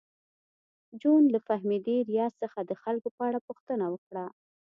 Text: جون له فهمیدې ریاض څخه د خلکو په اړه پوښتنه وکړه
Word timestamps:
جون 1.01 1.23
له 1.33 1.39
فهمیدې 1.47 1.97
ریاض 2.09 2.33
څخه 2.43 2.59
د 2.63 2.71
خلکو 2.83 3.07
په 3.15 3.21
اړه 3.27 3.39
پوښتنه 3.47 3.85
وکړه 3.93 4.25